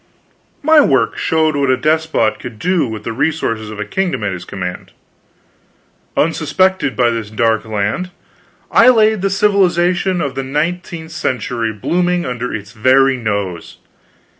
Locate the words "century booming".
11.11-12.25